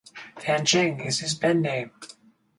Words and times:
Fancheng 0.39 0.99
is 1.05 1.19
his 1.19 1.35
Pen 1.35 1.61
name. 1.61 1.91